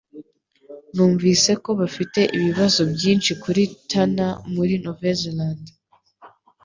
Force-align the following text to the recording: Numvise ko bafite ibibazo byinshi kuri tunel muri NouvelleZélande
Numvise 0.93 1.51
ko 1.63 1.69
bafite 1.81 2.19
ibibazo 2.37 2.81
byinshi 2.93 3.31
kuri 3.43 3.61
tunel 3.89 4.35
muri 4.53 4.73
NouvelleZélande 4.83 5.71